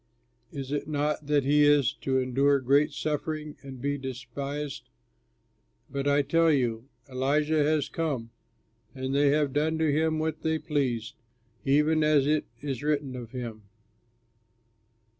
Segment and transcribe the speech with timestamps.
[0.51, 4.89] Is it not that he is to endure great suffering and be despised?
[5.91, 8.31] But I tell you, Elijah has come,
[8.95, 11.13] and they have done to him what they pleased,
[11.65, 13.61] even as it is written of him."